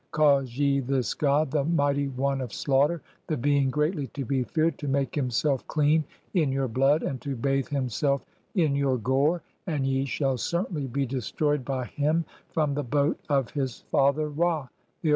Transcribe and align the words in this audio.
"cause 0.09 0.57
ye 0.57 0.79
this 0.79 1.13
god, 1.13 1.51
the 1.51 1.63
mighty 1.63 2.07
one 2.07 2.41
of 2.41 2.51
slaughter, 2.51 3.03
the 3.27 3.37
being 3.37 3.69
"greatly 3.69 4.07
to 4.07 4.25
be 4.25 4.43
feared, 4.43 4.75
to 4.79 4.87
make 4.87 5.13
himself 5.13 5.67
clean 5.67 6.03
in 6.33 6.51
your 6.51 6.67
blood 6.67 7.03
and 7.03 7.21
"to 7.21 7.35
bathe 7.35 7.67
(8) 7.67 7.67
himself 7.67 8.25
in 8.55 8.73
your 8.75 8.97
gore, 8.97 9.43
and 9.67 9.85
ye 9.85 10.05
shall 10.05 10.37
certainly 10.39 10.87
be 10.87 11.05
"destroyed 11.05 11.63
by 11.63 11.85
him 11.85 12.15
(9) 12.25 12.25
from 12.49 12.73
the 12.73 12.81
boat 12.83 13.19
of 13.29 13.51
his 13.51 13.81
father 13.91 14.27
Ra. 14.27 14.69